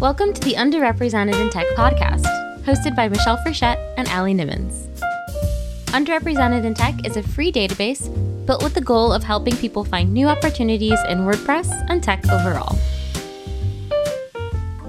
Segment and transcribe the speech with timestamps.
[0.00, 2.24] Welcome to the Underrepresented in Tech podcast,
[2.62, 4.86] hosted by Michelle Frechette and Allie Nimmons.
[5.88, 8.08] Underrepresented in Tech is a free database
[8.46, 12.78] built with the goal of helping people find new opportunities in WordPress and tech overall.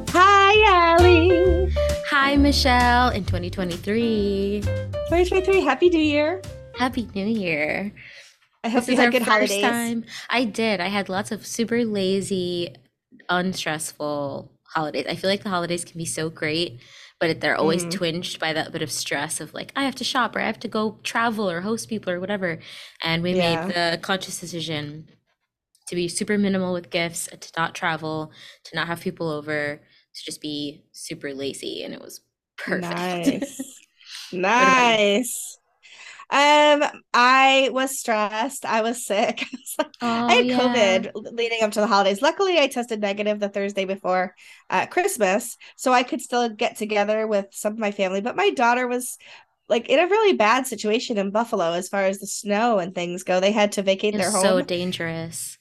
[0.09, 1.73] Hi, Allie.
[2.09, 4.61] Hi, Michelle, in 2023.
[4.61, 6.41] 2023, Happy New Year.
[6.77, 7.91] Happy New Year.
[8.63, 9.61] I hope This you had good holidays.
[9.61, 10.05] time.
[10.29, 10.79] I did.
[10.79, 12.75] I had lots of super lazy,
[13.27, 15.05] unstressful holidays.
[15.09, 16.81] I feel like the holidays can be so great,
[17.19, 17.91] but they're always Mhm.
[17.91, 20.59] twinged by that bit of stress of like, I have to shop or I have
[20.61, 22.59] to go travel or host people or whatever.
[23.03, 23.35] And we Yeah.
[23.35, 25.07] made the conscious decision
[25.87, 28.31] to be super minimal with gifts, to not travel,
[28.65, 29.81] to not have people over,
[30.15, 31.83] to just be super lazy.
[31.83, 32.21] And it was
[32.57, 33.11] perfect.
[33.21, 33.81] Nice.
[34.59, 35.59] nice.
[36.31, 38.65] Um, I was stressed.
[38.65, 39.43] I was sick.
[40.03, 40.59] Oh, I had yeah.
[40.59, 42.21] COVID leading up to the holidays.
[42.21, 44.35] Luckily, I tested negative the Thursday before
[44.69, 48.19] uh, Christmas, so I could still get together with some of my family.
[48.19, 49.17] But my daughter was
[49.69, 53.23] like in a really bad situation in Buffalo as far as the snow and things
[53.23, 53.39] go.
[53.39, 54.41] They had to vacate their home.
[54.41, 55.57] so dangerous.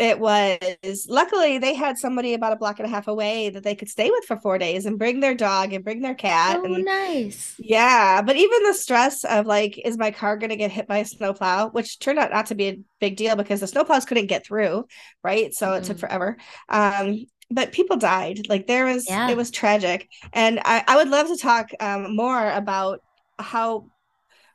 [0.00, 3.74] It was luckily they had somebody about a block and a half away that they
[3.74, 6.60] could stay with for four days and bring their dog and bring their cat.
[6.60, 7.54] Oh, and nice.
[7.58, 10.98] yeah, but even the stress of like, is my car going to get hit by
[10.98, 11.68] a snowplow?
[11.70, 14.86] Which turned out not to be a big deal because the snowplows couldn't get through,
[15.22, 15.52] right?
[15.52, 16.00] So it took Mhm.
[16.00, 16.36] forever.
[16.70, 18.48] Um, but people died.
[18.48, 19.28] Like there was, Yeah.
[19.28, 20.08] it was tragic.
[20.32, 23.00] And I, I would love to talk um, more about
[23.38, 23.90] how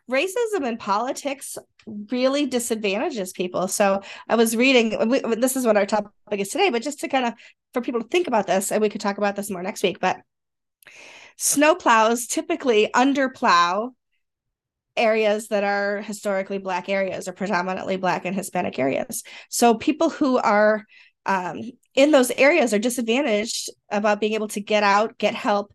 [0.10, 3.68] racism and politics really disadvantages people.
[3.68, 7.08] So I was reading, we, this is what our topic is today, but just to
[7.08, 7.34] kind of
[7.74, 10.00] for people to think about this, and we could talk about this more next week.
[10.00, 10.18] But
[11.38, 13.92] snowplows typically underplow
[14.98, 19.24] areas that are historically black areas or predominantly black and Hispanic areas.
[19.50, 20.86] So people who are
[21.26, 21.62] um,
[21.96, 25.74] in those areas are disadvantaged about being able to get out, get help,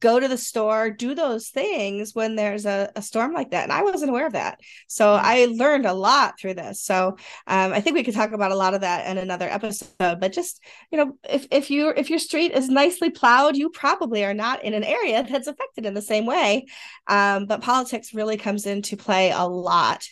[0.00, 3.64] go to the store, do those things when there's a, a storm like that.
[3.64, 4.60] And I wasn't aware of that.
[4.86, 5.20] So Mhm.
[5.20, 6.82] I learned a lot through this.
[6.82, 7.16] So
[7.46, 10.20] um, I think we could talk about a lot of that in another episode.
[10.20, 14.24] But just, you know, if, if you if your street is nicely plowed, you probably
[14.24, 16.66] are not in an area that's affected in the same way.
[17.06, 20.04] Um, but politics really comes into play a lot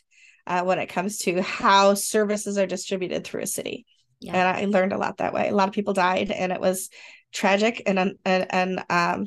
[0.47, 3.87] uh, when it comes to how services are distributed through a city
[4.21, 4.33] Yeah.
[4.35, 5.49] and I learned a lot that way.
[5.49, 6.91] A lot of people died, and it was
[7.33, 9.27] tragic and and and um,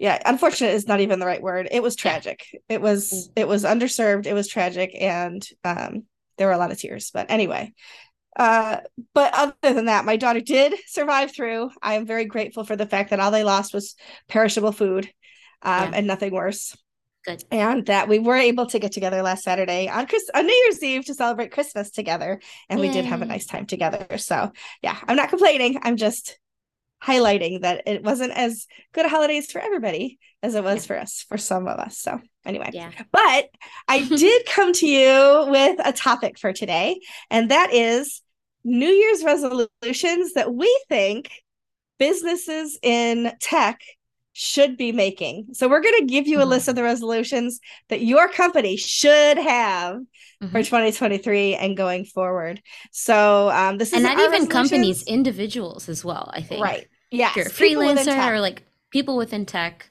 [0.00, 1.68] yeah, unfortunate is not even the right word.
[1.70, 2.12] It was Yeah.
[2.12, 2.46] tragic.
[2.70, 4.24] It was it was underserved.
[4.26, 6.04] It was tragic, and um,
[6.38, 7.10] there were a lot of tears.
[7.12, 7.74] But anyway,
[8.34, 8.78] uh,
[9.12, 11.70] but other than that, my daughter did survive through.
[11.82, 13.94] I am very grateful for the fact that all they lost was
[14.26, 15.04] perishable food,
[15.60, 15.98] um, Yeah.
[15.98, 16.74] and nothing worse
[17.26, 17.44] Good.
[17.50, 20.82] and that we were able to get together last Saturday on Chris on New Year's
[20.82, 22.40] Eve to celebrate Christmas together,
[22.70, 24.16] and we did have a nice time together.
[24.16, 24.50] So
[24.80, 25.78] yeah, I'm not complaining.
[25.82, 26.38] I'm just
[27.02, 30.86] highlighting that it wasn't as good holidays for everybody as it was Yeah.
[30.88, 31.98] for us, for some of us.
[31.98, 32.90] So anyway, Yeah.
[33.12, 33.48] but
[33.88, 37.00] I did come to you with a topic for today,
[37.30, 38.22] and that is
[38.64, 41.30] New Year's resolutions that we think
[41.98, 43.80] businesses in tech
[44.32, 45.48] should be making.
[45.52, 49.36] So we're going to give you a list of the resolutions that your company should
[49.38, 49.96] have
[50.50, 50.66] for Mhm.
[50.66, 52.62] 2023 and going forward.
[52.92, 56.62] So um, this And is not even companies, individuals as well, I think.
[56.62, 56.86] right?
[57.10, 59.90] Yes, If you're a people within freelancer or like people within tech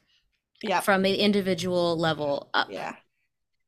[0.62, 0.84] Yep.
[0.84, 2.70] from an individual level up.
[2.70, 2.96] Yeah.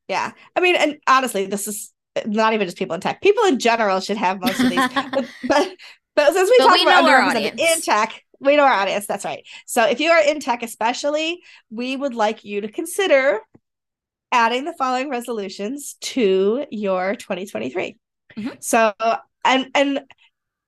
[0.09, 0.31] Yeah.
[0.56, 1.94] I mean, and honestly, this is
[2.25, 3.22] not even just people in tech.
[3.22, 4.90] People in general should have most of these.
[4.94, 5.69] but, but
[6.16, 9.07] but since we But talk we about our underrepresented in tech, we know our audience.
[9.07, 9.45] That's right.
[9.66, 13.40] So if you are in tech, especially, we would like you to consider
[14.34, 17.97] adding the following resolutions to your 2023.
[18.38, 18.63] Mhm.
[18.63, 18.94] So
[19.45, 20.01] and and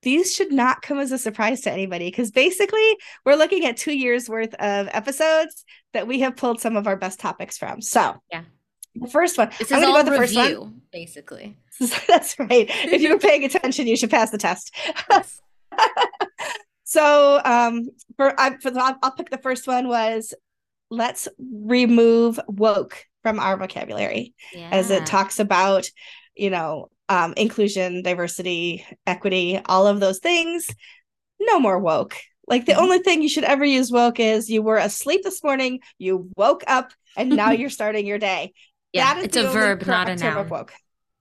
[0.03, 3.93] these should not come as a surprise to anybody because basically we're looking at two
[3.97, 7.81] years worth of episodes that we have pulled some of our best topics from.
[7.81, 8.43] So Yeah.
[8.95, 9.49] the first one.
[9.57, 10.45] This I'm is gonna go all with the first one.
[10.45, 11.57] review, basically.
[12.07, 12.67] That's right.
[12.69, 14.75] If you were paying attention, you should pass the test.
[15.09, 15.41] Yes.
[16.85, 20.33] So, um, for I for the, I'll, I'll pick the first one was
[20.91, 25.89] let's remove woke from our vocabulary as it talks about,
[26.35, 30.67] you know, um, inclusion, diversity, equity, all of those things.
[31.39, 32.15] No more woke.
[32.47, 32.81] Like the Mhm.
[32.81, 36.63] only thing you should ever use woke is you were asleep this morning, you woke
[36.67, 38.53] up, and now you're starting your day.
[38.91, 40.59] Yeah, it's a verb, not a correct term of noun.
[40.59, 40.73] woke.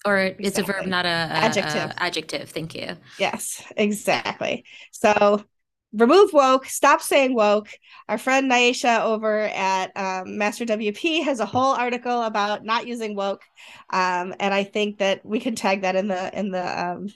[0.04, 1.92] Or it's a verb, not a, a- a Adjective.
[1.96, 2.50] adjective.
[2.50, 2.96] Thank you.
[3.18, 4.64] Yes, exactly.
[4.90, 5.44] So
[5.92, 7.68] remove woke, stop saying woke.
[8.08, 13.14] Our friend Naisha over at um, Master WP has a whole article about not using
[13.14, 13.42] woke,
[13.90, 17.08] um, and I think that we can tag that in the in the um,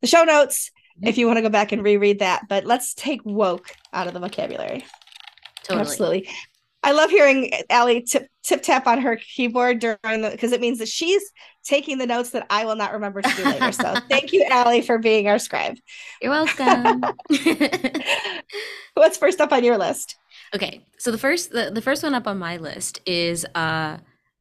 [0.00, 0.70] the show notes.
[1.02, 2.48] if you want to go back and reread that.
[2.48, 4.84] But let's take woke out of the vocabulary.
[5.64, 5.80] Totally.
[5.80, 6.28] Absolutely.
[6.82, 10.78] I love hearing Allie tip tip tap on her keyboard during the because it means
[10.78, 11.32] that she's
[11.66, 13.72] taking the notes that I will not remember to do later.
[13.72, 15.76] So thank you, Allie, for being our scribe.
[16.22, 17.02] You're welcome.
[18.94, 20.16] What's first up on your list?
[20.54, 23.98] Okay, so the first the, the first one up on my list is uh,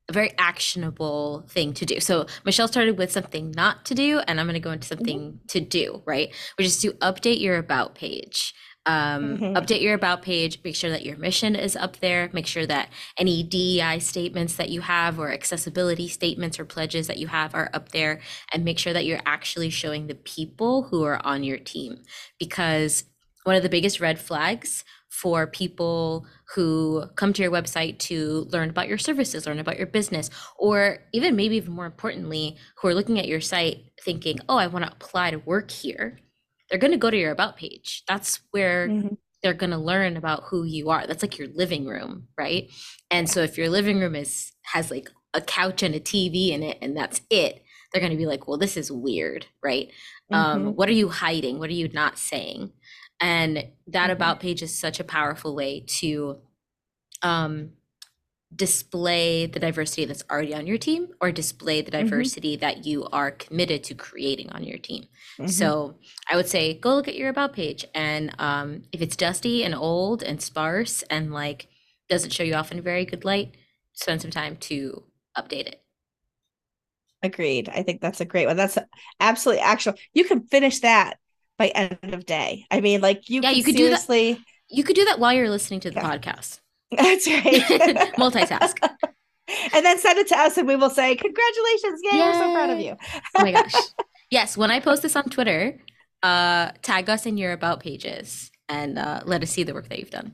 [0.08, 2.00] a very actionable thing to do.
[2.00, 5.20] So Michelle started with something not to do, and I'm going to go into something
[5.20, 5.46] mm-hmm.
[5.48, 6.34] to do, right?
[6.58, 8.54] Which is to update your about page.
[8.86, 9.58] Um, mm-hmm.
[9.58, 10.60] Update your about page.
[10.64, 12.30] Make sure that your mission is up there.
[12.34, 17.18] Make sure that any DEI statements that you have, or accessibility statements or pledges that
[17.18, 18.22] you have, are up there.
[18.54, 22.04] And make sure that you're actually showing the people who are on your team.
[22.40, 23.06] Because
[23.44, 28.70] one of the biggest red flags for people who come to your website to learn
[28.70, 32.94] about your services, learn about your business, or even maybe even more importantly, who are
[32.94, 36.20] looking at your site thinking, oh, I want to apply to work here.
[36.76, 38.04] They're going to go to your about page.
[38.06, 39.14] That's where mm-hmm.
[39.42, 41.08] they're going to learn about who you are.
[41.08, 42.70] That's like your living room, right?
[43.10, 46.64] And so if your living room is has like a couch and a TV in
[46.64, 49.90] it and that's it, they're going to be like, well, this is weird, right?
[50.32, 50.68] Um, mm-hmm.
[50.68, 51.60] Um, what are you hiding?
[51.60, 52.74] What are you not saying?
[53.22, 54.12] and that mm-hmm.
[54.12, 56.38] about page is such a powerful way to
[57.22, 57.72] um,
[58.54, 62.04] display the diversity that's already on your team or display the mm-hmm.
[62.04, 62.62] diversity mm-hmm.
[62.62, 65.04] that you are committed to creating on your team
[65.38, 65.48] mm-hmm.
[65.48, 65.96] so
[66.30, 69.74] i would say go look at your about page and um, if it's dusty and
[69.74, 71.68] old and sparse and like
[72.08, 73.56] doesn't show you off in a very good light
[73.94, 75.04] spend some time to
[75.38, 75.82] update it
[77.24, 78.78] agreed i think that's a great one that's
[79.20, 81.18] absolutely actual you can finish that
[81.58, 82.66] by end of day.
[82.70, 84.34] I mean, like you, yeah, you could seriously...
[84.34, 84.46] do that.
[84.70, 86.18] You could do that while you're listening to the yeah.
[86.18, 86.60] podcast.
[86.98, 87.44] That's right.
[88.18, 88.78] Multitask.
[89.74, 92.02] and then send it to us, and we will say, "Congratulations!
[92.04, 92.20] Yay, Yay.
[92.20, 92.96] we're so proud of you."
[93.38, 93.74] oh my gosh!
[94.32, 95.80] Yes, when I post this on Twitter,
[96.24, 100.00] uh, tag us in your about pages and uh, let us see the work that
[100.00, 100.34] you've done.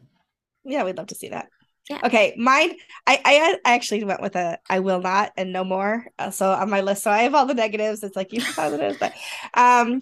[0.63, 1.49] Yeah, we'd love to see that.
[1.89, 1.99] Yeah.
[2.05, 2.71] Okay, mine.
[3.05, 6.05] I, I I actually went with a I will not and no more.
[6.17, 8.01] Uh, so on my list, so I have all the negatives.
[8.01, 9.13] It's like you positives, but
[9.55, 10.01] um,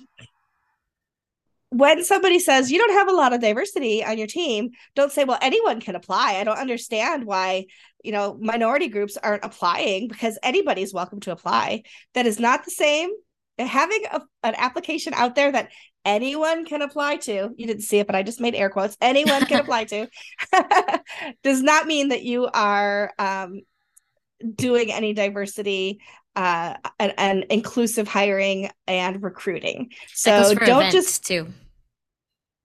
[1.71, 5.23] when somebody says you don't have a lot of diversity on your team, don't say,
[5.23, 6.35] well, anyone can apply.
[6.35, 7.65] I don't understand why,
[8.03, 11.83] you know, minority groups aren't applying because anybody's welcome to apply.
[12.15, 13.11] That is not the same.
[13.59, 15.69] Having a, an application out there that
[16.05, 19.45] anyone can apply to, you didn't see it, but I just made air quotes, anyone
[19.45, 20.07] can apply to,
[21.43, 23.59] does not mean that you are um,
[24.55, 25.99] doing any diversity
[26.39, 29.91] uh, and, and, inclusive hiring and recruiting.
[30.13, 31.47] So don't just too.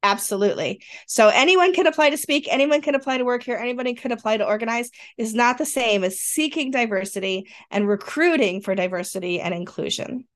[0.05, 0.81] Absolutely.
[1.09, 4.37] So anyone can apply to speak, anyone can apply to work here, anybody can apply
[4.37, 10.27] to organize is not the same as seeking diversity and recruiting for diversity and inclusion.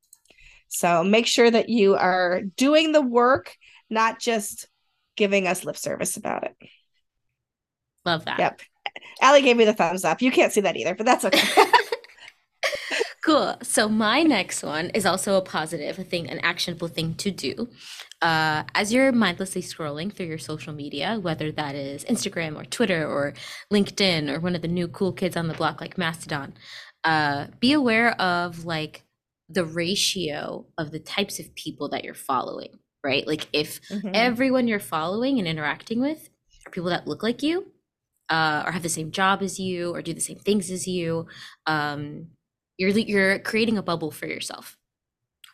[0.67, 3.55] So make sure that you are doing the work,
[3.89, 4.67] not just
[5.17, 6.57] giving us lip service about it.
[8.05, 8.39] Love that.
[8.41, 8.63] Yep.
[9.21, 10.23] Allie gave me the thumbs up.
[10.23, 11.65] You can't see that either, but that's okay.
[13.25, 13.57] Cool.
[13.63, 17.69] So my next one is also a positive, a thing, an actionable thing to do.
[18.23, 23.07] Uh, as you're mindlessly scrolling through your social media, whether that is Instagram or Twitter
[23.07, 23.35] or
[23.73, 26.55] LinkedIn or one of the new cool kids on the block like Mastodon,
[27.05, 29.05] uh, be aware of like
[29.49, 33.27] the ratio of the types of people that you're following, right?
[33.27, 34.11] Like if mm-hmm.
[34.15, 36.29] everyone you're following and interacting with
[36.67, 37.73] are people that look like you,
[38.29, 41.27] uh, or have the same job as you, or do the same things as you,
[41.67, 42.29] um,
[42.79, 44.79] you're you're creating a bubble for yourself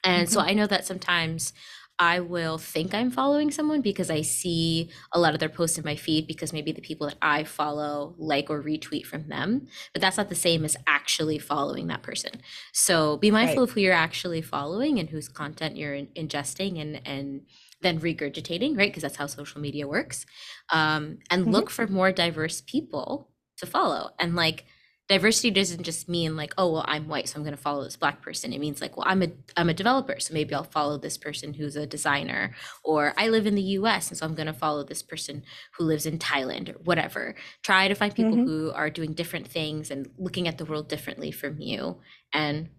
[0.05, 0.33] and mm-hmm.
[0.33, 1.53] so i know that sometimes
[1.99, 5.85] I will think I'm following someone because I see a lot of their posts in
[5.85, 9.69] my feed because maybe the people that I follow like or retweet from them.
[9.93, 12.33] But that's not the same as actually following that person.
[12.73, 13.63] So be mindful right.
[13.69, 17.43] of who you're actually following and whose content you're in- ingesting and and
[17.81, 18.91] then regurgitating, right?
[18.91, 20.27] Because that's how social media works.
[20.73, 21.53] Um, and mm-hmm.
[21.53, 24.11] look for more diverse people to follow.
[24.19, 24.65] And like
[25.09, 27.97] diversity doesn't just mean like oh well i'm white so i'm going to follow this
[27.97, 30.97] black person it means like well i'm a i'm a developer so maybe i'll follow
[30.97, 34.47] this person who's a designer or i live in the us and so i'm going
[34.47, 35.43] to follow this person
[35.77, 38.47] who lives in thailand or whatever try to find people mm-hmm.
[38.47, 41.99] who are doing different things and looking at the world differently from you
[42.33, 42.71] and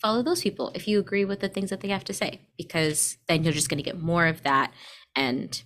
[0.00, 3.18] follow those people if you agree with the things that they have to say because
[3.28, 4.72] then you're just going to get more of that
[5.14, 5.62] and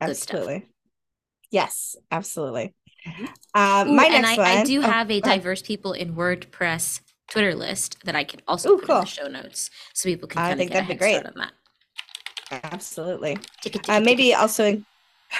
[0.00, 0.66] absolutely
[1.52, 2.74] yes absolutely.
[3.54, 6.14] Uh, Ooh, my next and I, one, I do oh, have a diverse people in
[6.14, 8.96] WordPress Twitter list that I can also Ooh, put cool.
[8.96, 10.42] in the show notes so people can.
[10.42, 11.24] I think that'd be great.
[11.24, 11.52] on that.
[12.50, 13.38] Absolutely.
[13.88, 14.82] Uh, maybe also.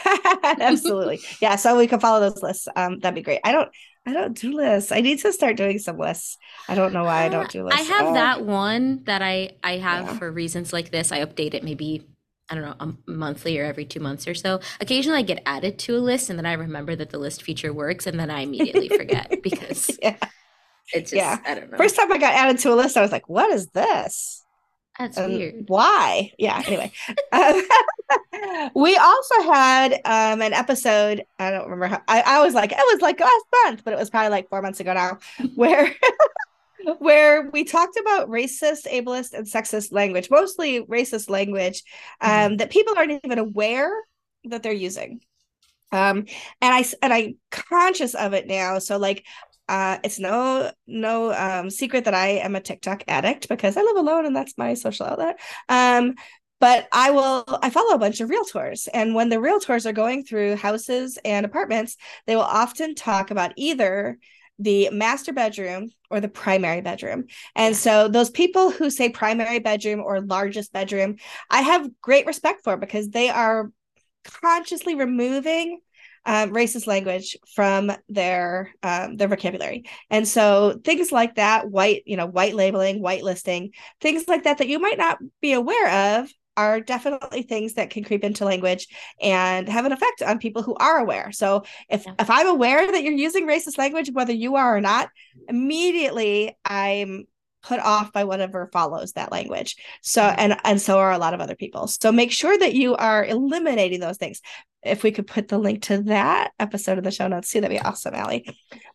[0.60, 1.20] Absolutely.
[1.40, 1.56] yeah.
[1.56, 2.66] So we can follow those lists.
[2.74, 3.40] Um, that'd be great.
[3.44, 3.70] I don't.
[4.08, 4.92] I don't do lists.
[4.92, 6.38] I need to start doing some lists.
[6.68, 7.80] I don't know why I don't do lists.
[7.80, 10.18] I have that one that I I have Yeah.
[10.18, 11.10] for reasons like this.
[11.10, 12.06] I update it maybe
[12.48, 14.60] I don't know a monthly or every two months or so.
[14.80, 17.72] Occasionally, I get added to a list, and then I remember that the list feature
[17.72, 20.16] works, and then I immediately forget because Yeah.
[20.92, 21.38] it's just Yeah.
[21.44, 21.76] I don't know.
[21.76, 24.44] First time I got added to a list, I was like, "What is this?
[24.98, 25.64] That's And weird.
[25.68, 26.62] Why?" Yeah.
[26.66, 26.92] Anyway,
[27.32, 27.62] Um,
[28.74, 31.24] we also had um, an episode.
[31.38, 32.02] I don't remember how.
[32.08, 34.62] I, I was like, it was like last month, but it was probably like four
[34.62, 35.18] months ago now,
[35.54, 35.92] where
[36.98, 41.82] where we talked about racist, ableist, and sexist language, mostly racist language
[42.20, 42.56] um, Mm-hmm.
[42.56, 43.90] that people aren't even aware
[44.44, 45.20] that they're using.
[45.92, 46.26] Um,
[46.60, 48.78] and I and I'm conscious of it now.
[48.78, 49.24] So like,
[49.68, 53.96] uh, it's no no um, secret that I am a TikTok addict because I live
[53.96, 55.38] alone and that's my social outlet.
[55.68, 56.14] Um,
[56.60, 60.24] but I will I follow a bunch of realtors, and when the realtors are going
[60.24, 64.18] through houses and apartments, they will often talk about either
[64.58, 67.26] the master bedroom or the primary bedroom.
[67.54, 71.16] And so those people who say primary bedroom or largest bedroom,
[71.50, 73.70] I have great respect for because they are
[74.24, 75.80] consciously removing
[76.24, 82.16] um, racist language from their um, their vocabulary, and so things like that, white you
[82.16, 83.70] know, white labeling, white listing,
[84.00, 88.04] things like that that you might not be aware of are definitely things that can
[88.04, 88.88] creep into language
[89.20, 91.32] and have an effect on people who are aware.
[91.32, 92.14] So if Yeah.
[92.18, 95.10] if I'm aware that you're using racist language, whether you are or not,
[95.48, 97.26] immediately I'm
[97.62, 99.76] put off by whatever follows that language.
[100.00, 101.88] So and and so are a lot of other people.
[101.88, 104.40] So make sure that you are eliminating those things.
[104.86, 107.76] If we could put the link to that episode of the show notes too, that'd
[107.76, 108.48] be awesome, Allie.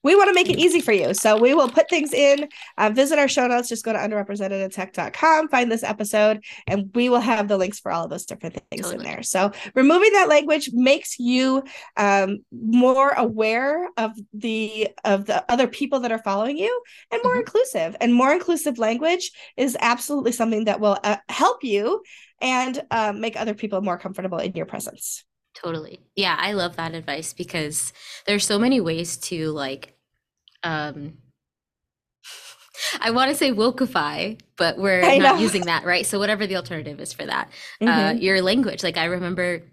[0.04, 1.14] We want to make it easy for you.
[1.14, 5.50] So we will put things in, uh, visit our show notes, just go to underrepresented.tech.com,
[5.50, 8.84] find this episode, and we will have the links for all of those different things
[8.88, 8.96] Totally.
[9.06, 9.24] in there.
[9.24, 11.64] So removing that language makes you
[11.98, 16.82] um, more aware of the of the other people that are following you
[17.12, 17.40] and more Mhm.
[17.42, 17.96] inclusive.
[18.02, 22.02] And more inclusive language is absolutely something that will uh, help you
[22.42, 25.24] and um, make other people more comfortable in your presence.
[25.54, 26.00] Totally.
[26.16, 27.94] Yeah, I love that advice because
[28.26, 29.96] there's so many ways to like
[30.64, 31.18] um
[33.00, 35.42] I want to say wokeify, but we're I not know.
[35.42, 36.06] using that, right?
[36.06, 37.50] So whatever the alternative is for that,
[37.82, 38.22] uh, Mhm.
[38.22, 38.84] your language.
[38.84, 39.64] Like I remember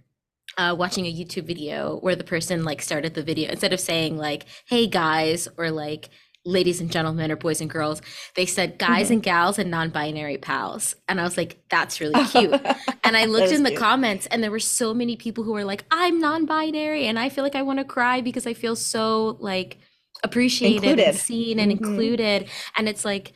[0.56, 4.16] uh, watching a YouTube video where the person like started the video instead of saying
[4.16, 6.10] like "Hey guys" or like
[6.48, 8.00] "Ladies and gentlemen" or "Boys and girls,"
[8.34, 9.12] they said "Guys Mhm.
[9.14, 12.52] and gals" and "Non-binary pals," and I was like, "That's really cute."
[13.04, 13.80] And I looked in the cute.
[13.80, 17.44] comments, and there were so many people who were like, "I'm non-binary, and I feel
[17.44, 19.78] like I want to cry because I feel so like
[20.24, 21.76] appreciated and seen and Mhm.
[21.78, 23.32] included." And it's like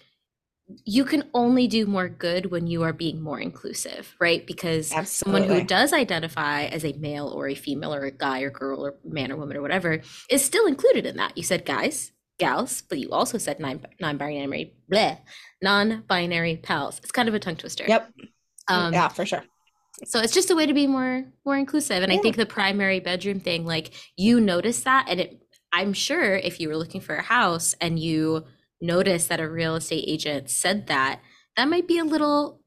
[0.85, 4.47] you can only do more good when you are being more inclusive, right?
[4.47, 8.51] Because someone who does identify as a male or a female or a guy or
[8.51, 10.01] girl or man or woman or whatever
[10.31, 11.37] is still included in that.
[11.37, 15.19] You said guys, gals, but you also said non non-binary, bleh,
[15.63, 16.99] non-binary pals.
[16.99, 17.85] It's kind of a tongue twister.
[17.87, 18.11] Yep.
[18.69, 19.45] Um, yeah, for sure.
[20.05, 22.03] so it's just a way to be more more inclusive.
[22.03, 25.39] And I think the primary bedroom thing, like you notice that, and it
[25.73, 28.45] I'm sure if you were looking for a house and you
[28.81, 31.21] noticed that a real estate agent said that,
[31.57, 32.61] that might be a little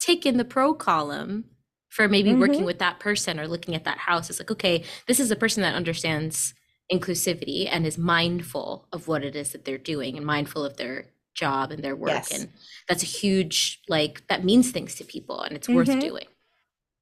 [0.00, 1.44] tick in the pro column
[1.90, 2.66] for maybe working Mhm.
[2.66, 4.28] with that person or looking at that house.
[4.30, 6.54] It's like, okay, this is a person that understands
[6.92, 11.06] inclusivity and is mindful of what it is that they're doing and mindful of their
[11.34, 12.10] job and their work.
[12.10, 12.32] Yes.
[12.32, 12.50] And
[12.88, 16.00] that's a huge like that means things to people and it's worth Mhm.
[16.00, 16.26] doing.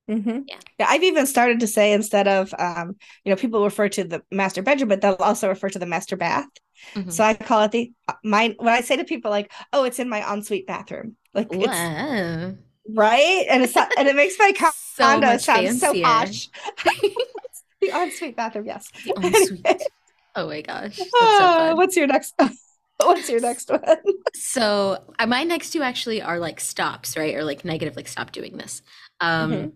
[0.09, 0.59] hmm Yeah.
[0.79, 4.23] Yeah, I've even started to say instead of, um, you know, people refer to the
[4.31, 6.49] master bedroom, but they'll also refer to the master bath.
[6.95, 7.11] Mhm.
[7.13, 8.55] So I call it the uh, my.
[8.59, 12.57] When I say to people like, "Oh, it's in my ensuite bathroom," like it's Wow.
[12.89, 16.03] right, and it's and it makes my co- So condo much sound so fancier.
[16.03, 16.49] posh.
[17.83, 18.91] the ensuite bathroom, yes.
[19.05, 19.83] The ensuite.
[20.35, 20.97] Oh my gosh.
[20.97, 22.35] So Ah, what's your next?
[22.99, 23.83] What's your next one?
[24.35, 27.35] So uh, my next two actually are like stops, right?
[27.35, 28.83] Or like negative, like stop doing this.
[29.21, 29.73] Um, Mhm.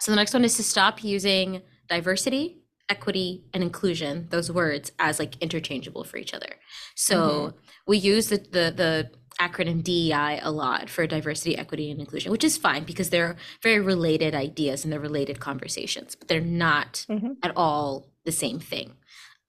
[0.00, 5.18] So the next one is to stop using diversity, equity, and inclusion, those words, as
[5.18, 6.52] like interchangeable for each other.
[6.96, 7.54] So
[7.86, 12.44] we use the, the the acronym DEI a lot for diversity, equity, and inclusion, which
[12.44, 17.36] is fine because they're very related ideas and they're related conversations, but they're not Mhm.
[17.42, 18.96] at all the same thing,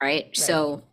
[0.01, 0.35] right?
[0.37, 0.83] So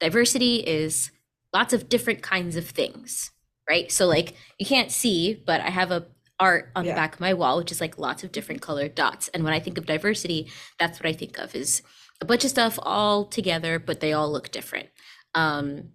[0.00, 1.10] diversity is
[1.52, 3.30] lots of different kinds of things,
[3.68, 3.90] right?
[3.92, 6.06] So like you can't see, but I have a
[6.40, 6.92] art on Yeah.
[6.92, 9.28] the back of my wall, which is like lots of different colored dots.
[9.28, 10.50] And when I think of diversity,
[10.80, 11.80] that's what I think of is
[12.20, 14.88] a bunch of stuff all together, but they all look different.
[15.34, 15.92] Um,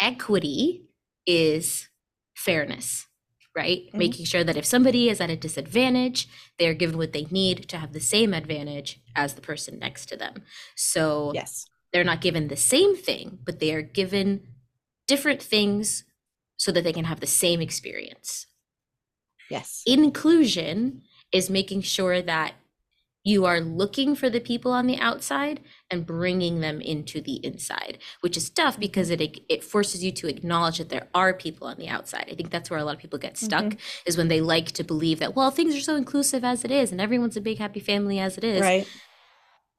[0.00, 0.87] equity
[1.28, 1.88] is
[2.34, 3.06] fairness,
[3.54, 3.82] right?
[3.92, 3.98] Mhm.
[3.98, 6.26] Making sure that if somebody is at a disadvantage,
[6.58, 10.06] they are given what they need to have the same advantage as the person next
[10.06, 10.42] to them.
[10.74, 11.66] So Yes.
[11.92, 14.54] they're not given the same thing, but they are given
[15.06, 16.04] different things
[16.56, 18.46] so that they can have the same experience.
[19.50, 19.82] Yes.
[19.86, 22.54] Inclusion is making sure that
[23.28, 27.98] you are looking for the people on the outside and bringing them into the inside
[28.20, 31.76] which is tough because it it forces you to acknowledge that there are people on
[31.76, 34.06] the outside i think that's where a lot of people get stuck mm-hmm.
[34.06, 36.90] is when they like to believe that well things are so inclusive as it is
[36.90, 38.88] and everyone's a big happy family as it is right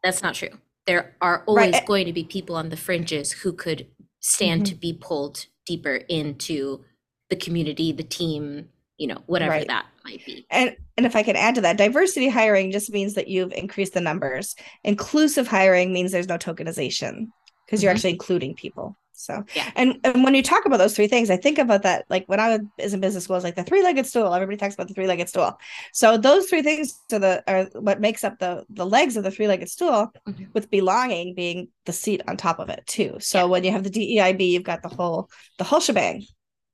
[0.04, 0.50] that's not true
[0.86, 1.86] there are always right.
[1.86, 3.88] going to be people on the fringes who could
[4.20, 4.74] stand mm-hmm.
[4.74, 6.84] to be pulled deeper into
[7.30, 9.68] the community the team you know whatever right.
[9.68, 13.16] that might be and and if i can add to that diversity hiring just means
[13.16, 17.28] that you've increased the numbers inclusive hiring means there's no tokenization
[17.66, 17.84] because mm-hmm.
[17.84, 21.30] you're actually including people so yeah and, and when you talk about those three things
[21.30, 24.06] i think about that like when i was in business school was like the three-legged
[24.06, 25.58] stool everybody talks about the three-legged stool
[25.94, 29.32] so those three things are the are what makes up the the legs of the
[29.32, 30.46] three-legged stool mm-hmm.
[30.54, 33.44] with belonging being the seat on top of it too so yeah.
[33.46, 36.26] when you have the deib you've got the whole the whole shebang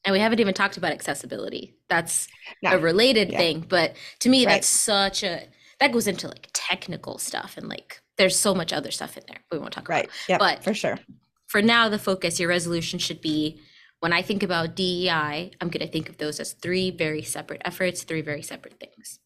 [0.05, 2.27] and we haven't even talked about accessibility that's
[2.61, 2.71] no.
[2.71, 3.37] a related yeah.
[3.37, 4.53] thing but to me right.
[4.53, 5.47] that's such a
[5.79, 9.39] that goes into like technical stuff and like there's so much other stuff in there
[9.51, 10.05] we won't talk right.
[10.05, 10.99] about yeah but for sure
[11.47, 13.59] for now the focus your resolution should be
[13.99, 17.61] when i think about dei i'm going to think of those as three very separate
[17.65, 19.19] efforts three very separate things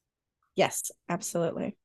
[0.55, 1.75] yes absolutely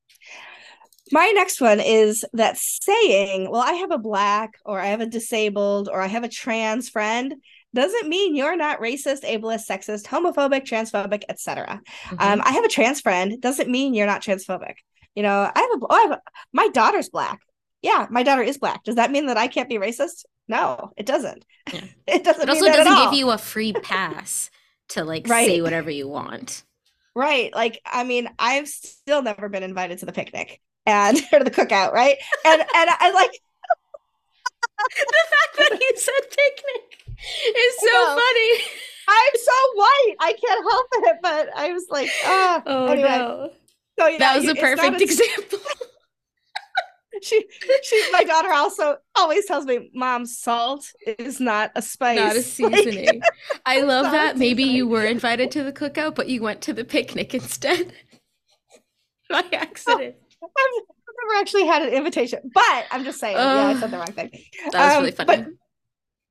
[1.12, 5.06] my next one is that saying, well, I have a black or I have a
[5.06, 7.34] disabled or I have a trans friend
[7.75, 11.83] doesn't mean you're not racist, ableist, sexist, homophobic, transphobic, etc.
[12.07, 12.16] Mm-hmm.
[12.19, 13.40] Um, I have a trans friend.
[13.40, 14.76] Doesn't mean you're not transphobic.
[15.14, 16.21] You know, I have a, oh, I have a,
[16.52, 17.40] my daughter's black.
[17.83, 18.83] Yeah, my daughter is black.
[18.85, 20.25] Does that mean that I can't be racist?
[20.49, 21.45] No, it doesn't.
[21.73, 21.81] Yeah.
[22.07, 22.43] it doesn't.
[22.43, 24.50] It also doesn't give you a free pass
[24.90, 25.47] to like right.
[25.47, 26.62] say whatever you want.
[27.14, 27.54] Right.
[27.54, 31.93] Like, I mean, I've still never been invited to the picnic and or the cookout,
[31.93, 32.16] right?
[32.45, 33.38] And and I like
[34.78, 37.16] the fact that he said picnic
[37.57, 38.64] is so funny.
[39.07, 40.14] I'm so white.
[40.21, 43.09] I can't help it, but I was like, oh, oh anyway.
[43.09, 43.50] no.
[43.99, 45.59] So yeah, that was a perfect example.
[47.23, 47.45] she
[47.83, 52.42] she my daughter also always tells me mom salt is not a spice not a
[52.42, 53.22] seasoning like,
[53.66, 56.85] i love that maybe you were invited to the cookout but you went to the
[56.85, 57.92] picnic instead
[59.31, 60.83] by accident oh,
[61.26, 64.06] never actually had an invitation but i'm just saying uh, yeah i said the wrong
[64.12, 64.30] thing
[64.72, 65.46] that was um, really funny but,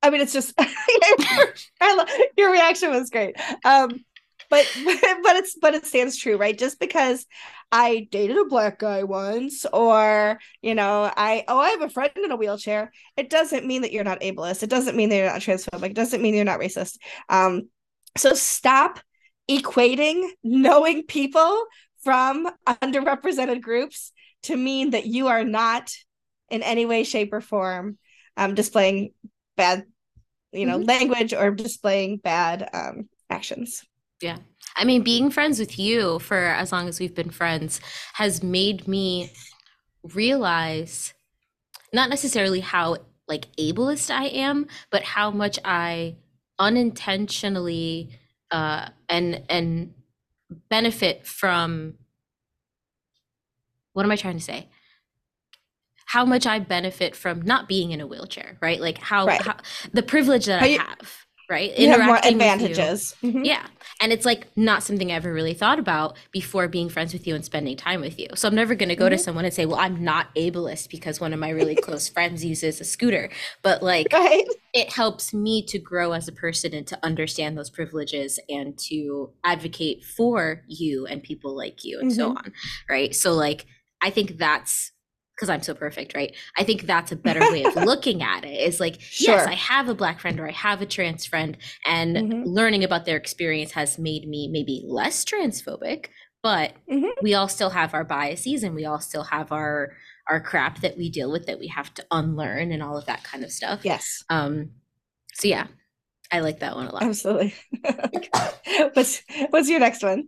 [0.03, 0.53] I mean, it's just
[2.38, 3.38] your reaction was great.
[3.63, 4.03] Um,
[4.49, 6.58] but but it's but it stands true, right?
[6.58, 7.25] Just because
[7.71, 12.12] I dated a black guy once, or you know, I oh I have a friend
[12.17, 14.62] in a wheelchair, it doesn't mean that you're not ableist.
[14.62, 15.91] It doesn't mean that you're not transphobic.
[15.91, 16.97] It doesn't mean you're not racist.
[17.29, 17.69] Um,
[18.17, 18.99] so stop
[19.49, 21.65] equating knowing people
[22.03, 24.12] from underrepresented groups
[24.43, 25.91] to mean that you are not
[26.49, 27.97] in any way, shape, or form
[28.38, 29.13] um, displaying
[29.58, 29.86] bad
[30.53, 30.88] you know, mm-hmm.
[30.88, 33.84] language or displaying bad um, actions.
[34.21, 34.38] Yeah.
[34.75, 37.82] I mean, being friends with you for as long as we've been friends
[38.13, 39.32] has made me
[40.13, 41.13] realize
[41.91, 46.17] not necessarily how like ableist I am, but how much I
[46.60, 48.19] unintentionally
[48.51, 49.93] uh and and
[50.69, 51.95] benefit from
[53.93, 54.69] what am I trying to say?
[56.13, 58.79] how much I benefit from not being in a wheelchair, right?
[58.79, 59.41] Like how, right.
[59.41, 59.56] how
[59.93, 61.75] the privilege that how I you, have, right?
[61.75, 63.15] You have more advantages.
[63.23, 63.43] Mm-hmm.
[63.45, 63.65] Yeah.
[63.99, 67.34] And it's like not something I ever really thought about before being friends with you
[67.34, 68.27] and spending time with you.
[68.36, 69.13] So I'm never going to go mm-hmm.
[69.13, 72.45] to someone and say, well, I'm not ableist because one of my really close friends
[72.45, 73.29] uses a scooter.
[73.63, 74.45] But like, right.
[74.73, 79.32] it helps me to grow as a person and to understand those privileges and to
[79.43, 82.17] advocate for you and people like you and mm-hmm.
[82.17, 82.53] so on.
[82.88, 83.15] Right.
[83.15, 83.65] So, like,
[84.04, 84.92] I think that's
[85.36, 86.36] because I'm so perfect, right?
[86.58, 88.62] I think that's a better way of looking at it.
[88.62, 89.36] Is like, sure.
[89.36, 92.44] yes, I have a black friend or I have a trans friend, and mm-hmm.
[92.44, 96.08] learning about their experience has made me maybe less transphobic,
[96.44, 97.08] but mm-hmm.
[97.22, 99.94] we all still have our biases and we all still have our
[100.30, 103.24] our crap that we deal with that we have to unlearn and all of that
[103.24, 103.82] kind of stuff.
[103.84, 104.24] Yes.
[104.30, 104.72] Um
[105.34, 105.68] so yeah,
[106.32, 107.04] I like that one a lot.
[107.04, 107.54] Absolutely.
[108.94, 110.28] what's what's your next one?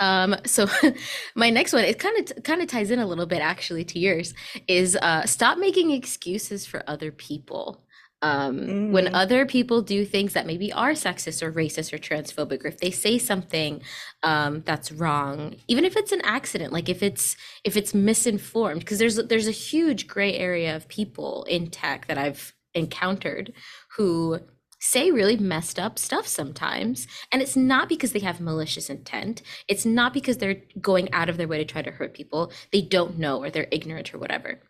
[0.00, 0.66] Um, so
[1.34, 3.98] my next one, it kind of kind of ties in a little bit actually to
[3.98, 4.34] yours,
[4.68, 7.82] is uh, stop making excuses for other people.
[8.22, 8.90] Um, mm.
[8.92, 12.78] When other people do things that maybe are sexist or racist or transphobic, or if
[12.78, 13.82] they say something
[14.22, 18.98] um, that's wrong, even if it's an accident, like if it's if it's misinformed, because
[18.98, 23.52] there's there's a huge gray area of people in tech that I've encountered
[23.96, 24.40] who
[24.80, 27.06] say really messed up stuff sometimes.
[27.32, 29.42] And it's not because they have malicious intent.
[29.68, 32.52] It's not because they're going out of their way to try to hurt people.
[32.72, 34.60] They don't know or they're ignorant or whatever.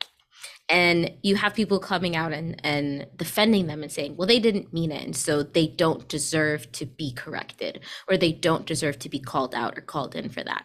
[0.69, 4.73] and you have people coming out and and defending them and saying well they didn't
[4.73, 9.09] mean it and so they don't deserve to be corrected or they don't deserve to
[9.09, 10.64] be called out or called in for that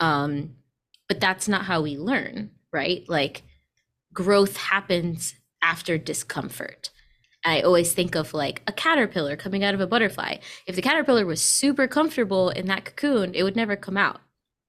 [0.00, 0.54] um
[1.08, 3.42] but that's not how we learn right like
[4.12, 6.90] growth happens after discomfort
[7.44, 10.36] I always think of like a caterpillar coming out of a butterfly.
[10.66, 14.20] If the caterpillar was super comfortable in that cocoon, it would never come out,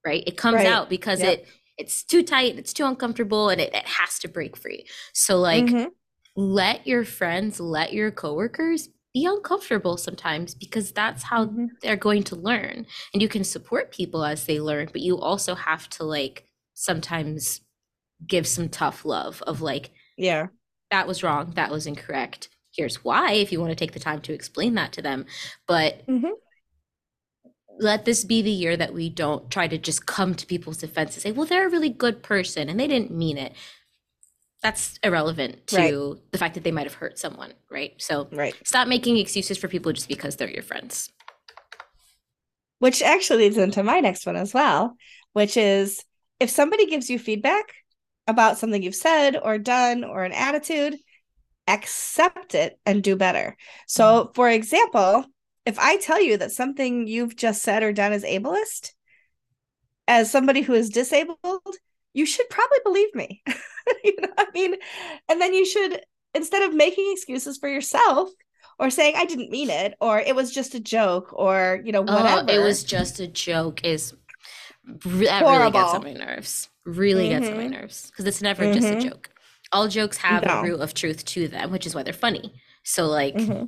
[0.06, 0.24] right?
[0.26, 0.68] It comes right.
[0.68, 1.40] out because yep.
[1.40, 4.86] it it's too tight, it's too uncomfortable, and it, it has to break free.
[5.14, 5.88] So like mm-hmm.
[6.36, 11.66] let your friends, let your coworkers be uncomfortable sometimes because that's how mm-hmm.
[11.82, 12.86] they're going to learn.
[13.14, 17.62] And you can support people as they learn, but you also have to like sometimes
[18.26, 20.48] give some tough love of like, yeah,
[20.92, 22.50] that was wrong, that was incorrect.
[22.76, 25.26] Here's why if you want to take the time to explain that to them.
[25.68, 26.32] But mm-hmm
[27.80, 31.16] let this be the year that we don't try to just come to people's defense
[31.16, 33.54] and say, well, they're a really good person and they didn't mean it.
[34.62, 36.32] That's irrelevant to right.
[36.32, 37.94] the fact that they might have hurt someone, right?
[37.98, 38.56] So right.
[38.64, 41.12] stop making excuses for people just because they're your friends.
[42.80, 44.96] Which actually leads into my next one as well,
[45.34, 46.04] which is
[46.40, 47.74] if somebody gives you feedback
[48.28, 50.98] about something you've said or done or an attitude,
[51.67, 53.56] accept it and do better.
[53.88, 54.34] So, mm-hmm.
[54.34, 55.26] for example,
[55.65, 58.91] if I tell you that something you've just said or done is ableist,
[60.08, 61.38] as somebody who is disabled,
[62.13, 63.43] you should probably believe me.
[64.04, 64.76] you know, I mean,
[65.30, 66.02] and then you should
[66.34, 68.30] instead of making excuses for yourself
[68.80, 72.02] or saying I didn't mean it or it was just a joke or you know
[72.02, 72.45] whatever.
[72.49, 74.13] Oh, it was just a joke is
[74.86, 75.58] that Horrible.
[75.58, 76.69] really gets on my nerves.
[76.86, 77.39] Really mm-hmm.
[77.39, 77.73] gets on my mm-hmm.
[77.73, 78.73] nerves because it's never mm-hmm.
[78.73, 79.10] just a mm-hmm.
[79.10, 79.30] joke.
[79.74, 80.60] All jokes have no.
[80.60, 82.54] a root of truth to them, which is why they're funny.
[82.84, 83.66] So like, mm-hmm.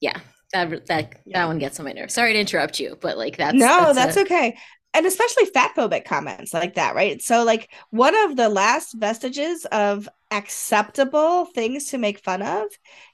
[0.00, 0.20] yeah,
[0.52, 1.40] that that yeah.
[1.40, 2.14] that one gets on my nerves.
[2.14, 4.56] Sorry to interrupt you, but like that's no, that's, that's a- okay.
[4.94, 7.20] And especially fat phobic comments like that, right?
[7.20, 12.68] So, like, one of the last vestiges of acceptable things to make fun of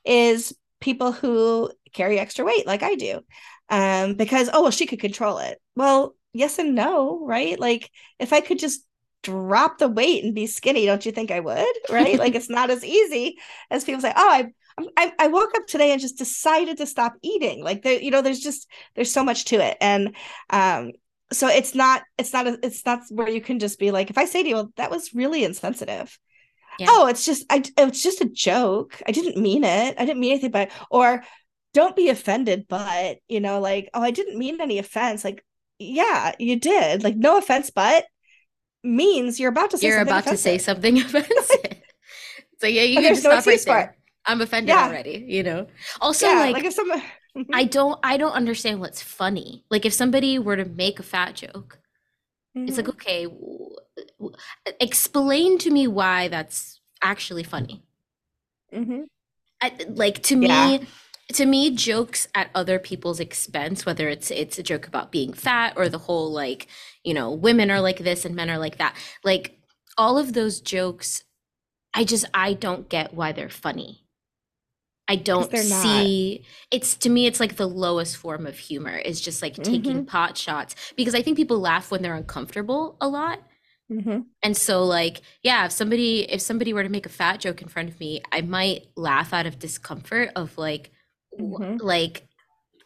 [0.05, 3.23] is people who carry extra weight, like I do.
[3.69, 5.61] Um, because, oh, well, she could control it.
[5.75, 7.59] Well, yes and no, right?
[7.59, 8.87] Like, if I could just
[9.23, 11.77] drop the weight and be skinny, don't you think I would?
[11.91, 12.19] Right?
[12.19, 13.39] like, it's not as easy
[13.71, 14.53] as people say, oh, I
[14.97, 17.63] I, I woke up today and just decided to stop eating.
[17.63, 20.17] Like there, you know, there's just there's so much to it, and
[20.51, 20.93] um,
[21.33, 24.19] so it's not it's not a, it's not where you can just be like, if
[24.19, 26.19] I say to you, well, that was really insensitive.
[26.79, 26.87] Yeah.
[26.89, 29.01] Oh, it's just I it's just a joke.
[29.07, 29.97] I didn't mean it.
[29.99, 31.23] I didn't mean anything by or
[31.75, 35.25] don't be offended, but you know, like, oh, I didn't mean any offense.
[35.25, 35.45] Like,
[35.79, 37.03] yeah, you did.
[37.03, 38.05] Like, no offense, but
[38.83, 40.39] means you're about to say you're about offensive.
[40.39, 41.81] to say something offensive.
[42.61, 43.97] so yeah, you can just no stop right there.
[44.25, 44.87] I'm offended yeah.
[44.87, 45.67] already, you know.
[46.01, 47.03] Also, yeah, like, like if someone
[47.53, 49.65] I don't I don't understand what's funny.
[49.71, 51.79] Like if somebody were to make a fat joke,
[52.57, 52.69] mm-hmm.
[52.69, 53.01] it's like, mm-hmm.
[53.01, 53.77] okay, w-
[54.19, 54.37] w-
[54.81, 57.83] explain to me why that's actually funny.
[58.73, 59.03] Mm-hmm.
[59.61, 60.79] I, like to yeah.
[60.79, 60.87] me,
[61.33, 65.75] to me, jokes at other people's expense, whether it's it's a joke about being fat
[65.77, 66.67] or the whole like,
[67.05, 68.97] you know, women are like this and men are like that.
[69.25, 69.59] Like
[69.97, 71.25] all of those jokes,
[71.95, 74.03] I just I don't get why they're funny.
[75.09, 79.43] I don't see it's to me it's like the lowest form of humor is just
[79.43, 80.05] like taking mm-hmm.
[80.05, 83.41] pot shots because I think people laugh when they're uncomfortable a lot.
[83.91, 84.21] Mm-hmm.
[84.43, 87.69] And so like yeah, if somebody if somebody were to make a fat joke in
[87.69, 90.93] front of me, I might laugh out of discomfort of like
[91.39, 91.77] mm-hmm.
[91.79, 92.27] like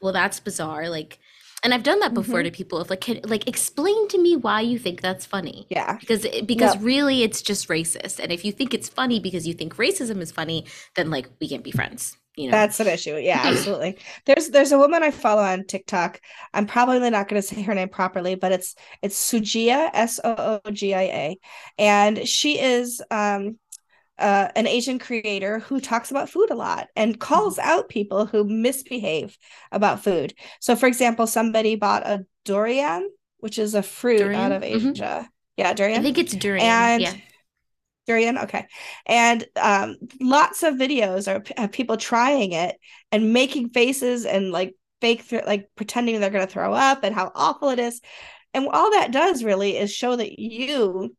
[0.01, 1.19] well that's bizarre like
[1.63, 2.45] and I've done that before mm-hmm.
[2.45, 5.67] to people of like can, like explain to me why you think that's funny.
[5.69, 5.97] Yeah.
[5.99, 6.85] Because because yep.
[6.85, 8.21] really it's just racist.
[8.21, 11.49] And if you think it's funny because you think racism is funny, then like we
[11.49, 12.17] can't be friends.
[12.37, 12.53] You know?
[12.53, 13.17] That's an issue.
[13.17, 13.99] Yeah, absolutely.
[14.27, 16.21] there's there's a woman I follow on TikTok.
[16.53, 20.61] I'm probably not going to say her name properly, but it's it's Soogia S O
[20.65, 21.39] O G I A,
[21.79, 23.59] and she is um
[24.19, 27.69] uh, an Asian creator who talks about food a lot and calls mm-hmm.
[27.69, 29.37] out people who misbehave
[29.73, 30.35] about food.
[30.61, 34.41] So, for example, somebody bought a durian, which is a fruit durian?
[34.41, 34.91] out of mm-hmm.
[34.91, 35.05] Asia.
[35.05, 35.27] Mm-hmm.
[35.57, 36.01] Yeah, durian.
[36.01, 36.67] I think it's durian.
[36.67, 37.15] And yeah.
[38.07, 38.67] Durian, okay.
[39.05, 42.77] And um, lots of videos are of people trying it
[43.11, 47.15] and making faces and like fake, th- like pretending they're going to throw up and
[47.15, 48.01] how awful it is.
[48.55, 51.17] And all that does really is show that you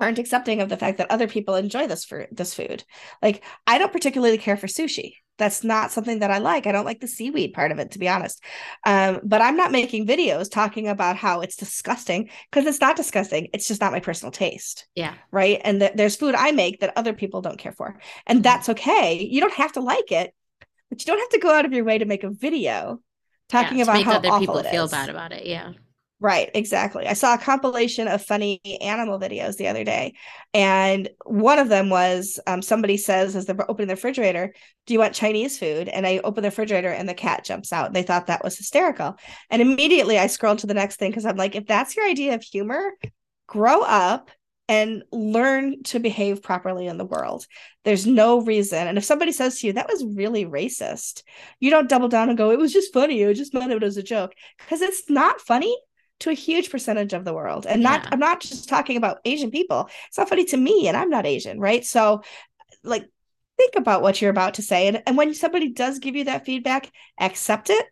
[0.00, 2.84] aren't accepting of the fact that other people enjoy this for this food.
[3.22, 5.14] Like I don't particularly care for sushi.
[5.38, 6.66] That's not something that I like.
[6.66, 8.44] I don't like the seaweed part of it, to be honest.
[8.84, 13.48] Um, but I'm not making videos talking about how it's disgusting because it's not disgusting.
[13.54, 14.86] It's just not my personal taste.
[14.94, 15.14] Yeah.
[15.30, 15.58] Right.
[15.64, 18.42] And th- there's food I make that other people don't care for, and mm-hmm.
[18.42, 19.26] that's okay.
[19.30, 20.34] You don't have to like it,
[20.90, 23.00] but you don't have to go out of your way to make a video
[23.48, 25.46] talking yeah, about how other awful people feel bad about it.
[25.46, 25.72] Yeah.
[26.22, 27.06] Right, exactly.
[27.06, 30.12] I saw a compilation of funny animal videos the other day,
[30.52, 34.52] and one of them was um, somebody says as they're opening the refrigerator,
[34.86, 37.94] "Do you want Chinese food?" And I open the refrigerator, and the cat jumps out.
[37.94, 39.16] They thought that was hysterical,
[39.48, 42.34] and immediately I scrolled to the next thing because I'm like, if that's your idea
[42.34, 42.90] of humor,
[43.46, 44.30] grow up
[44.68, 47.46] and learn to behave properly in the world.
[47.84, 48.86] There's no reason.
[48.86, 51.22] And if somebody says to you, that was really racist,
[51.60, 53.20] you don't double down and go, it was just funny.
[53.22, 54.32] It just meant it was a joke.
[54.58, 55.76] Because it's not funny
[56.20, 58.08] to a huge percentage of the world and not yeah.
[58.12, 61.26] i'm not just talking about asian people it's not funny to me and i'm not
[61.26, 62.22] asian right so
[62.84, 63.08] like
[63.56, 66.46] think about what you're about to say and, and when somebody does give you that
[66.46, 67.86] feedback accept it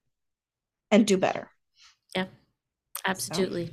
[0.90, 1.50] and do better
[2.14, 2.26] yeah
[3.04, 3.72] absolutely so.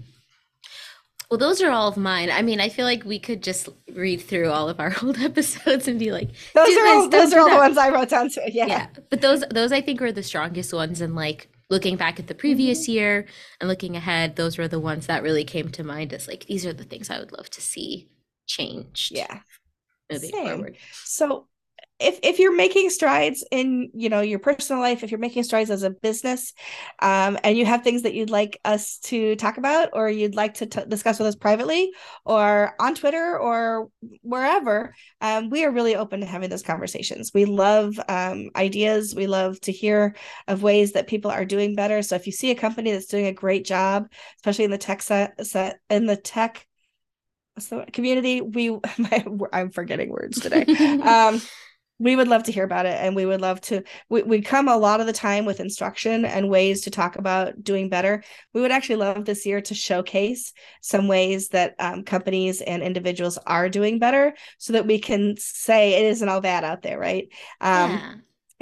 [1.30, 2.30] Well, those are all of mine.
[2.30, 5.88] I mean, I feel like we could just read through all of our old episodes
[5.88, 8.42] and be like, those are all, those are all the ones I wrote down too.
[8.48, 8.68] Yeah.
[8.68, 8.88] yeah.
[9.10, 12.36] But those those I think are the strongest ones and like looking back at the
[12.36, 12.92] previous mm-hmm.
[12.92, 13.26] year
[13.60, 16.66] and looking ahead, those were the ones that really came to mind as like these
[16.66, 18.10] are the things I would love to see
[18.46, 19.12] changed.
[19.12, 19.40] Yeah.
[20.12, 20.48] Moving Same.
[20.48, 20.78] forward.
[21.04, 21.48] So
[22.00, 25.70] if if you're making strides in you know your personal life if you're making strides
[25.70, 26.54] as a business
[27.00, 30.56] um, and you have things that you'd like us to talk about or you'd like
[30.56, 31.92] to t- discuss with us privately
[32.26, 33.90] or on twitter or
[34.22, 37.32] wherever um, we are really open to having those conversations.
[37.34, 39.16] We love um, ideas.
[39.16, 40.16] We love to hear
[40.48, 42.02] of ways that people are doing better.
[42.02, 45.02] So if you see a company that's doing a great job especially in the tech
[45.02, 46.68] set, set in the tech
[47.58, 50.66] so community we my, i'm forgetting words today.
[51.02, 51.42] Um
[51.98, 54.68] we would love to hear about it and we would love to we, we come
[54.68, 58.62] a lot of the time with instruction and ways to talk about doing better we
[58.62, 63.70] would actually love this year to showcase some ways that um, companies and individuals are
[63.70, 67.30] doing better so that we can say it isn't all bad out there right
[67.62, 68.14] um, yeah.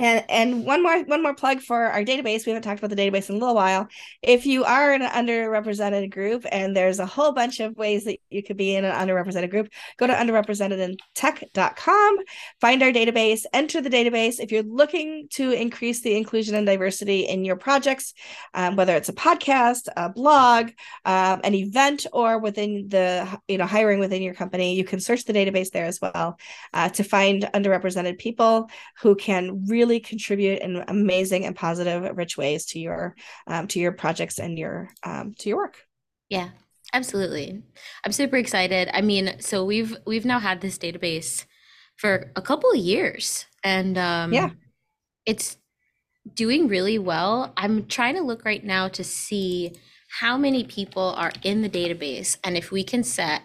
[0.04, 2.46] And and one more one more plug for our database.
[2.46, 3.88] We haven't talked about the database in a little while.
[4.22, 8.20] If you are in an underrepresented group, and there's a whole bunch of ways that
[8.30, 12.18] you could be in an underrepresented group, go to underrepresentedintech.com,
[12.60, 14.42] find our database, enter the database.
[14.42, 18.14] If you're looking to increase the inclusion and diversity in your projects,
[18.54, 20.72] um, whether it's a podcast, a blog,
[21.06, 25.24] um, an event, or within the you know hiring within your company, you can search
[25.24, 26.38] the database there as well
[26.74, 32.38] uh, to find underrepresented people who can really really contribute in amazing and positive, rich
[32.38, 33.16] ways to your
[33.48, 35.78] um, to your projects and your um, to your work.
[36.30, 36.50] Yeah,
[36.94, 37.62] absolutely.
[38.06, 38.90] I'm super excited.
[38.94, 41.46] I mean, so we've we've now had this database
[41.98, 44.50] for a couple of years, and um, yeah,
[45.26, 45.58] it's
[46.34, 47.54] doing really well.
[47.56, 49.74] I'm trying to look right now to see
[50.20, 53.42] how many people are in the database and if we can set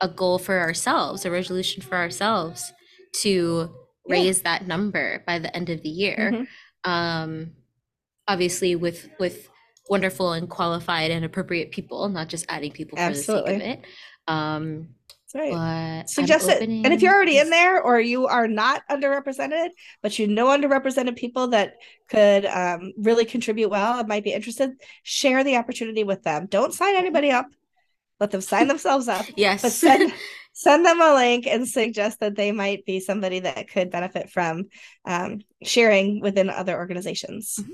[0.00, 2.72] a goal for ourselves, a resolution for ourselves
[3.22, 3.70] to
[4.10, 4.58] raise yeah.
[4.58, 6.30] that number by the end of the year.
[6.32, 6.90] Mm-hmm.
[6.90, 7.52] Um,
[8.26, 9.48] obviously, with with
[9.90, 13.52] wonderful and qualified and appropriate people, not just adding people for Absolutely.
[13.54, 13.84] the sake of it.
[14.28, 14.88] Um,
[15.34, 16.08] That's right.
[16.08, 16.62] Suggest it.
[16.62, 19.70] And if you're already in there or you are not underrepresented,
[20.00, 21.74] but you know underrepresented people that
[22.08, 24.70] could um, really contribute well and might be interested,
[25.02, 26.46] share the opportunity with them.
[26.46, 27.46] Don't sign anybody up.
[28.20, 29.26] Let them sign themselves up.
[29.36, 29.62] yes.
[29.62, 30.12] But send,
[30.52, 34.64] send them a link and suggest that they might be somebody that could benefit from
[35.04, 37.56] um, sharing within other organizations.
[37.60, 37.72] Mm-hmm.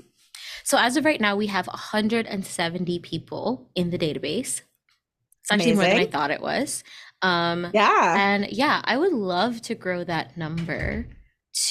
[0.63, 4.61] So as of right now, we have 170 people in the database.
[5.41, 5.75] It's actually Amazing.
[5.75, 6.83] more than I thought it was.
[7.21, 8.15] Um, yeah.
[8.17, 11.07] And yeah, I would love to grow that number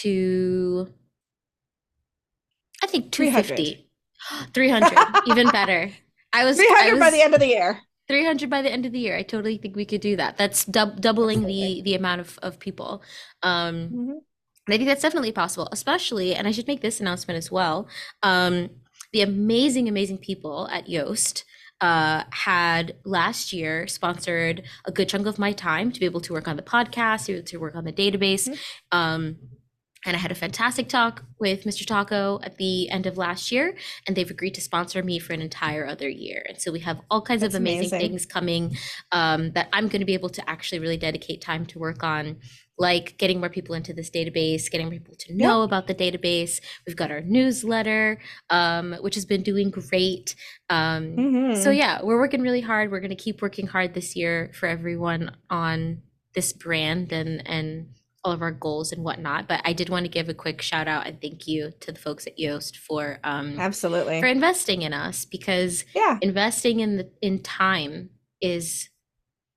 [0.00, 0.88] to,
[2.82, 3.90] I think 250.
[4.54, 5.90] 300, 300 even better.
[6.32, 7.80] I was 300 I was, by the end of the year.
[8.08, 9.16] 300 by the end of the year.
[9.16, 10.36] I totally think we could do that.
[10.36, 13.02] That's dub- doubling the the amount of, of people.
[13.42, 14.12] Um, mm-hmm.
[14.68, 17.88] I think that's definitely possible, especially, and I should make this announcement as well.
[18.22, 18.70] Um,
[19.12, 21.44] the amazing, amazing people at Yoast
[21.80, 26.32] uh, had last year sponsored a good chunk of my time to be able to
[26.32, 28.48] work on the podcast, to, to work on the database.
[28.48, 28.98] Mm-hmm.
[28.98, 29.36] Um,
[30.06, 31.84] and I had a fantastic talk with Mr.
[31.84, 33.74] Taco at the end of last year,
[34.06, 36.44] and they've agreed to sponsor me for an entire other year.
[36.48, 38.76] And so we have all kinds That's of amazing, amazing, things coming
[39.10, 42.36] um, that I'm going to be able to actually really dedicate time to work on,
[42.78, 45.66] like getting more people into this database, getting people to know yep.
[45.66, 46.60] about the database.
[46.86, 50.36] We've got our newsletter, um, which has been doing great.
[50.70, 51.60] Um, mm-hmm.
[51.60, 52.92] So yeah, we're working really hard.
[52.92, 56.02] We're going to keep working hard this year for everyone on
[56.34, 57.88] this brand and and
[58.26, 59.46] all of our goals and whatnot.
[59.46, 61.98] But I did want to give a quick shout out and thank you to the
[61.98, 67.10] folks at Yoast for um absolutely for investing in us because yeah, investing in the
[67.22, 68.10] in time
[68.40, 68.90] is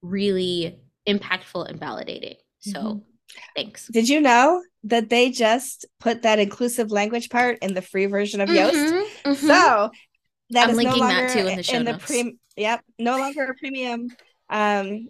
[0.02, 2.36] really impactful and validating.
[2.60, 3.00] So mm-hmm.
[3.56, 3.88] thanks.
[3.88, 8.40] Did you know that they just put that inclusive language part in the free version
[8.40, 8.74] of Yoast?
[8.74, 9.48] Mm-hmm, mm-hmm.
[9.48, 9.90] So
[10.52, 12.06] that I'm is no linking that longer too in the show the notes.
[12.06, 14.10] pre- yep, no longer a premium
[14.52, 15.10] um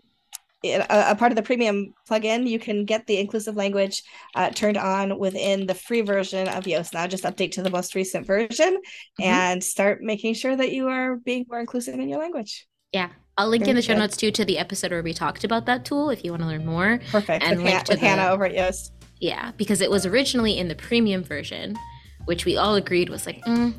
[0.63, 2.47] a, part of the premium plugin.
[2.47, 4.03] You can get the inclusive language
[4.35, 7.07] uh, turned on within the free version of Yoast now.
[7.07, 8.77] Just update to the most recent version
[9.19, 9.25] Mhm.
[9.25, 12.67] and start making sure that you are being more inclusive in your language.
[12.91, 13.09] Yeah.
[13.37, 13.99] I'll link in the show good.
[13.99, 16.47] notes too to the episode where we talked about that tool if you want to
[16.47, 16.99] learn more.
[17.09, 17.41] Perfect.
[17.43, 18.91] And with, link Han- to with the- Hannah over at Yoast.
[19.21, 21.77] Yeah, because it was originally in the premium version,
[22.25, 23.73] which we all agreed was like, mm,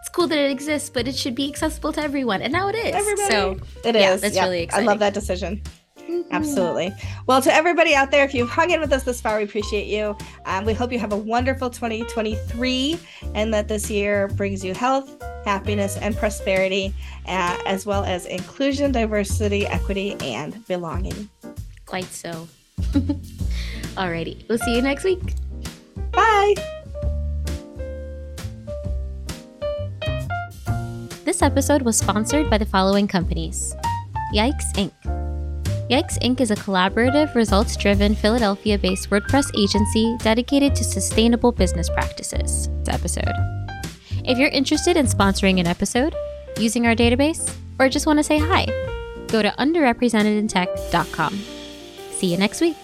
[0.00, 2.40] it's cool that it exists, but it should be accessible to everyone.
[2.42, 2.94] And now it is.
[2.94, 3.30] Everybody.
[3.30, 4.02] So It is.
[4.02, 4.44] Yeah, that's Yep.
[4.44, 4.88] really exciting.
[4.88, 5.62] I love that decision.
[6.32, 6.92] Absolutely.
[7.26, 9.86] Well, to everybody out there, if you've hung in with us this far, we appreciate
[9.86, 10.16] you.
[10.46, 12.98] Um, we hope you have a wonderful 2023
[13.34, 16.94] and that this year brings you health, happiness, and prosperity,
[17.26, 21.28] uh, as well as inclusion, diversity, equity, and belonging.
[21.86, 22.48] quite so.
[23.94, 24.48] Alrighty.
[24.48, 25.34] We'll see you next week.
[26.12, 26.54] Bye.
[31.24, 33.74] This episode was sponsored by the following companies
[34.34, 35.21] Yikes Inc.
[35.92, 36.40] Yikes Inc.
[36.40, 42.70] is a collaborative, results driven, Philadelphia based WordPress agency dedicated to sustainable business practices.
[42.88, 43.34] Episode.
[44.24, 46.14] If you're interested in sponsoring an episode,
[46.58, 48.64] using our database, or just want to say hi,
[49.28, 51.44] go to underrepresentedintech.com.
[52.12, 52.76] See you next week.